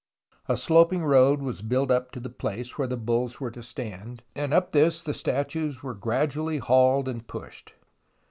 A 0.47 0.57
sloping 0.57 1.03
road 1.05 1.43
was 1.43 1.61
built 1.61 1.91
up 1.91 2.09
to 2.13 2.19
the 2.19 2.31
place 2.31 2.75
where 2.75 2.87
the 2.87 2.97
bulls 2.97 3.39
were 3.39 3.51
to 3.51 3.61
stand, 3.61 4.23
and 4.35 4.51
up 4.51 4.71
this 4.71 5.03
the 5.03 5.13
statues 5.13 5.83
were 5.83 5.93
gradually 5.93 6.57
hauled 6.57 7.07
and 7.07 7.27
pushed. 7.27 7.73